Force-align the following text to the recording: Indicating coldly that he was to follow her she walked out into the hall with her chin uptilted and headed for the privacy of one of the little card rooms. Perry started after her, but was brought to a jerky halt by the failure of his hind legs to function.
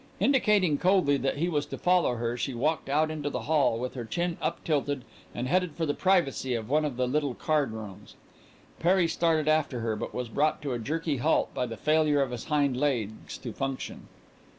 Indicating 0.19 0.79
coldly 0.79 1.17
that 1.17 1.37
he 1.37 1.47
was 1.47 1.67
to 1.67 1.77
follow 1.77 2.15
her 2.15 2.35
she 2.35 2.55
walked 2.55 2.89
out 2.89 3.11
into 3.11 3.29
the 3.29 3.41
hall 3.41 3.77
with 3.77 3.93
her 3.93 4.03
chin 4.03 4.35
uptilted 4.41 5.03
and 5.35 5.47
headed 5.47 5.73
for 5.75 5.85
the 5.85 5.93
privacy 5.93 6.55
of 6.55 6.67
one 6.67 6.85
of 6.85 6.97
the 6.97 7.07
little 7.07 7.35
card 7.35 7.71
rooms. 7.71 8.15
Perry 8.79 9.07
started 9.07 9.47
after 9.47 9.81
her, 9.81 9.95
but 9.95 10.11
was 10.11 10.27
brought 10.27 10.59
to 10.63 10.73
a 10.73 10.79
jerky 10.79 11.17
halt 11.17 11.53
by 11.53 11.67
the 11.67 11.77
failure 11.77 12.19
of 12.19 12.31
his 12.31 12.45
hind 12.45 12.75
legs 12.79 13.37
to 13.37 13.53
function. 13.53 14.07